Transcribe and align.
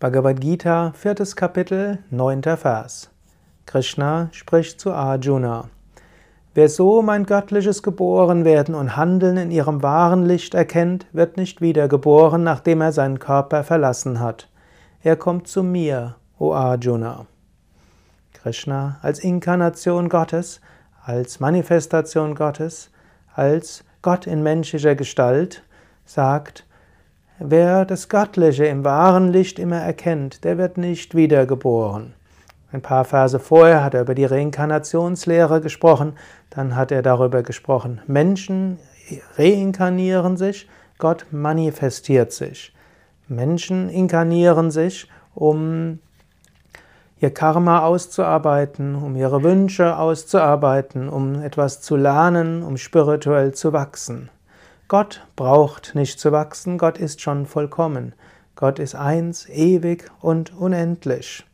Bhagavad 0.00 0.40
Gita, 0.40 0.92
viertes 0.94 1.36
Kapitel, 1.36 1.98
neunter 2.08 2.56
Vers. 2.56 3.10
Krishna 3.66 4.30
spricht 4.32 4.80
zu 4.80 4.92
Arjuna. 4.92 5.68
Wer 6.54 6.70
so 6.70 7.02
mein 7.02 7.26
göttliches 7.26 7.82
Geborenwerden 7.82 8.74
und 8.74 8.96
Handeln 8.96 9.36
in 9.36 9.50
ihrem 9.50 9.82
wahren 9.82 10.24
Licht 10.24 10.54
erkennt, 10.54 11.04
wird 11.12 11.36
nicht 11.36 11.60
wiedergeboren, 11.60 12.42
nachdem 12.42 12.80
er 12.80 12.92
seinen 12.92 13.18
Körper 13.18 13.62
verlassen 13.62 14.20
hat. 14.20 14.48
Er 15.02 15.16
kommt 15.16 15.48
zu 15.48 15.62
mir, 15.62 16.16
o 16.38 16.54
Arjuna. 16.54 17.26
Krishna 18.32 18.98
als 19.02 19.18
Inkarnation 19.18 20.08
Gottes, 20.08 20.62
als 21.04 21.40
Manifestation 21.40 22.34
Gottes, 22.34 22.90
als 23.34 23.84
Gott 24.00 24.26
in 24.26 24.42
menschlicher 24.42 24.94
Gestalt, 24.94 25.62
sagt, 26.06 26.64
Wer 27.42 27.86
das 27.86 28.10
Göttliche 28.10 28.66
im 28.66 28.84
wahren 28.84 29.32
Licht 29.32 29.58
immer 29.58 29.78
erkennt, 29.78 30.44
der 30.44 30.58
wird 30.58 30.76
nicht 30.76 31.14
wiedergeboren. 31.14 32.12
Ein 32.70 32.82
paar 32.82 33.06
Verse 33.06 33.38
vorher 33.40 33.82
hat 33.82 33.94
er 33.94 34.02
über 34.02 34.14
die 34.14 34.26
Reinkarnationslehre 34.26 35.62
gesprochen, 35.62 36.18
dann 36.50 36.76
hat 36.76 36.92
er 36.92 37.00
darüber 37.00 37.42
gesprochen, 37.42 38.02
Menschen 38.06 38.78
reinkarnieren 39.38 40.36
sich, 40.36 40.68
Gott 40.98 41.24
manifestiert 41.30 42.30
sich. 42.32 42.74
Menschen 43.26 43.88
inkarnieren 43.88 44.70
sich, 44.70 45.08
um 45.34 46.00
ihr 47.20 47.32
Karma 47.32 47.86
auszuarbeiten, 47.86 48.94
um 48.94 49.16
ihre 49.16 49.42
Wünsche 49.42 49.96
auszuarbeiten, 49.96 51.08
um 51.08 51.40
etwas 51.40 51.80
zu 51.80 51.96
lernen, 51.96 52.62
um 52.62 52.76
spirituell 52.76 53.54
zu 53.54 53.72
wachsen. 53.72 54.28
Gott 54.90 55.24
braucht 55.36 55.94
nicht 55.94 56.18
zu 56.18 56.32
wachsen, 56.32 56.76
Gott 56.76 56.98
ist 56.98 57.20
schon 57.20 57.46
vollkommen. 57.46 58.12
Gott 58.56 58.80
ist 58.80 58.96
eins, 58.96 59.48
ewig 59.48 60.10
und 60.20 60.52
unendlich. 60.58 61.46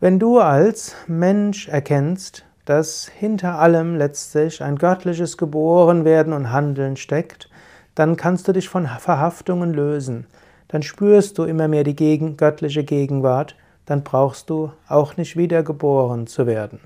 Wenn 0.00 0.18
du 0.18 0.40
als 0.40 0.96
Mensch 1.06 1.68
erkennst, 1.68 2.44
dass 2.64 3.06
hinter 3.06 3.60
allem 3.60 3.94
letztlich 3.94 4.64
ein 4.64 4.74
göttliches 4.74 5.38
Geborenwerden 5.38 6.32
und 6.32 6.50
Handeln 6.50 6.96
steckt, 6.96 7.48
dann 7.94 8.16
kannst 8.16 8.48
du 8.48 8.52
dich 8.52 8.68
von 8.68 8.88
Verhaftungen 8.88 9.72
lösen. 9.72 10.26
Dann 10.66 10.82
spürst 10.82 11.38
du 11.38 11.44
immer 11.44 11.68
mehr 11.68 11.84
die 11.84 11.94
göttliche 12.36 12.82
Gegenwart, 12.82 13.54
dann 13.86 14.02
brauchst 14.02 14.50
du 14.50 14.72
auch 14.88 15.16
nicht 15.16 15.36
wiedergeboren 15.36 16.26
zu 16.26 16.48
werden. 16.48 16.80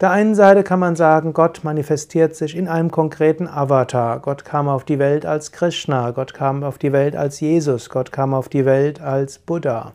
Der 0.00 0.12
einen 0.12 0.36
Seite 0.36 0.62
kann 0.62 0.78
man 0.78 0.94
sagen, 0.94 1.32
Gott 1.32 1.64
manifestiert 1.64 2.36
sich 2.36 2.56
in 2.56 2.68
einem 2.68 2.92
konkreten 2.92 3.48
Avatar. 3.48 4.20
Gott 4.20 4.44
kam 4.44 4.68
auf 4.68 4.84
die 4.84 5.00
Welt 5.00 5.26
als 5.26 5.50
Krishna, 5.50 6.12
Gott 6.12 6.34
kam 6.34 6.62
auf 6.62 6.78
die 6.78 6.92
Welt 6.92 7.16
als 7.16 7.40
Jesus, 7.40 7.90
Gott 7.90 8.12
kam 8.12 8.32
auf 8.32 8.48
die 8.48 8.64
Welt 8.64 9.00
als 9.00 9.40
Buddha. 9.40 9.94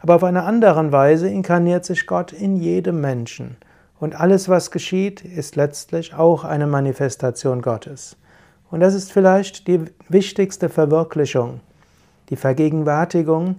Aber 0.00 0.14
auf 0.14 0.22
einer 0.22 0.44
anderen 0.44 0.92
Weise 0.92 1.28
inkarniert 1.28 1.84
sich 1.84 2.06
Gott 2.06 2.32
in 2.32 2.54
jedem 2.54 3.00
Menschen. 3.00 3.56
Und 3.98 4.14
alles, 4.14 4.48
was 4.48 4.70
geschieht, 4.70 5.24
ist 5.24 5.56
letztlich 5.56 6.14
auch 6.14 6.44
eine 6.44 6.68
Manifestation 6.68 7.62
Gottes. 7.62 8.16
Und 8.70 8.78
das 8.78 8.94
ist 8.94 9.10
vielleicht 9.10 9.66
die 9.66 9.86
wichtigste 10.08 10.68
Verwirklichung, 10.68 11.58
die 12.28 12.36
Vergegenwärtigung 12.36 13.56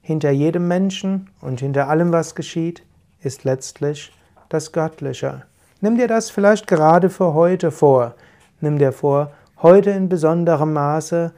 hinter 0.00 0.30
jedem 0.30 0.66
Menschen 0.66 1.28
und 1.42 1.60
hinter 1.60 1.88
allem, 1.88 2.10
was 2.10 2.34
geschieht, 2.34 2.82
ist 3.20 3.44
letztlich 3.44 4.12
das 4.50 4.72
Göttliche. 4.72 5.44
Nimm 5.80 5.96
dir 5.96 6.08
das 6.08 6.28
vielleicht 6.28 6.66
gerade 6.66 7.08
für 7.08 7.32
heute 7.32 7.70
vor. 7.70 8.14
Nimm 8.60 8.78
dir 8.78 8.92
vor, 8.92 9.30
heute 9.62 9.90
in 9.90 10.10
besonderem 10.10 10.74
Maße 10.74 11.32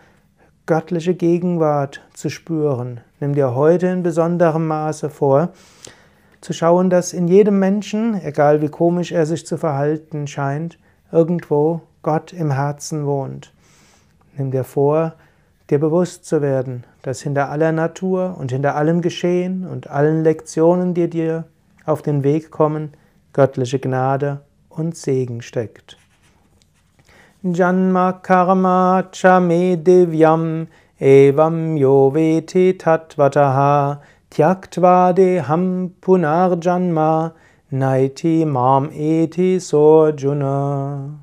göttliche 0.67 1.15
Gegenwart 1.15 2.01
zu 2.15 2.31
spüren. 2.31 3.01
Nimm 3.21 3.35
dir 3.35 3.55
heute 3.55 3.87
in 3.89 4.03
besonderem 4.03 4.67
Maße 4.67 5.11
vor, 5.11 5.51
zu 6.41 6.53
schauen, 6.53 6.91
dass 6.91 7.13
in 7.13 7.29
jedem 7.29 7.59
Menschen, 7.59 8.21
egal 8.21 8.63
wie 8.63 8.69
komisch 8.69 9.13
er 9.13 9.27
sich 9.27 9.47
zu 9.47 9.59
verhalten 9.59 10.27
scheint, 10.27 10.79
irgendwo 11.13 11.83
Gott 12.03 12.33
im 12.33 12.51
Herzen 12.51 13.07
wohnt. 13.07 13.53
Nimm 14.36 14.51
dir 14.51 14.65
vor, 14.65 15.15
dir 15.70 15.79
bewusst 15.79 16.25
zu 16.25 16.42
werden, 16.42 16.85
dass 17.03 17.20
hinter 17.20 17.51
aller 17.51 17.73
Natur 17.73 18.36
und 18.39 18.51
hinter 18.51 18.75
allem 18.75 19.03
Geschehen 19.03 19.67
und 19.69 19.91
allen 19.91 20.25
Lektionen, 20.25 20.95
die 20.95 21.09
dir 21.09 21.45
auf 21.85 22.03
den 22.03 22.25
Weg 22.25 22.51
kommen, 22.51 22.95
göttliche 23.33 23.79
Gnade 23.79 24.41
und 24.69 24.97
Segen 24.97 25.43
steckt. 25.43 25.97
Janma 27.43 28.13
Karma 28.13 29.09
Chame 29.11 29.77
Divyam 29.77 30.69
Evam 31.01 31.77
Yoveti 31.77 32.79
Tatvataha 32.79 34.01
Tyaktva 34.31 35.13
Deham 35.13 35.91
Punar 36.01 36.57
Janma 36.61 37.33
Naiti 37.73 38.45
Mam 38.47 38.91
Eti 38.92 39.59
Sorjuna 39.59 41.19